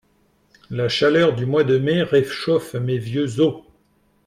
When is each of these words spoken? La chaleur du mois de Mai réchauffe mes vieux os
La 0.71 0.89
chaleur 0.89 1.35
du 1.35 1.45
mois 1.45 1.63
de 1.63 1.77
Mai 1.77 2.01
réchauffe 2.01 2.73
mes 2.73 2.97
vieux 2.97 3.39
os 3.39 3.61